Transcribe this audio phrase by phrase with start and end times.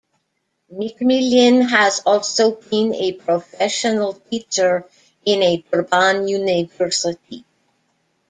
[0.73, 4.89] McMillan has also been a professional teacher
[5.25, 7.45] in a Durban university.